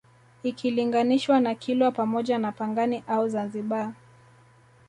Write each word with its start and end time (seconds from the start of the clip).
Ikilinganishwa 0.43 1.39
na 1.39 1.55
Kilwa 1.55 1.91
pamoja 1.91 2.37
na 2.37 2.51
Pangani 2.51 3.03
au 3.07 3.29
Zanzibar 3.29 3.93